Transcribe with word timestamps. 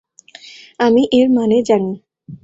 আমি 0.79 1.01
এর 1.11 1.27
মানে 1.29 1.57
জানি। 1.61 1.91